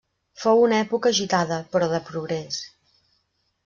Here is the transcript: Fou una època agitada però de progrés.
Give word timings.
Fou 0.43 0.61
una 0.67 0.79
època 0.85 1.13
agitada 1.15 1.61
però 1.77 1.93
de 1.95 2.03
progrés. 2.11 2.63